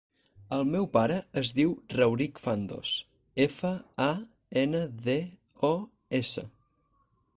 El 0.55 0.63
meu 0.75 0.85
pare 0.95 1.17
es 1.41 1.51
diu 1.59 1.75
Rauric 1.99 2.41
Fandos: 2.45 2.93
efa, 3.47 3.71
a, 4.07 4.11
ena, 4.63 4.83
de, 5.09 5.19
o, 5.71 5.73
essa. 6.23 6.49